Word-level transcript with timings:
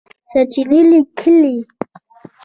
سرچېنې 0.29 0.79
لیکلي 0.91 1.55